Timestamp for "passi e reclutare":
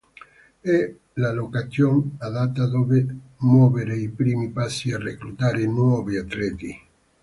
4.49-5.63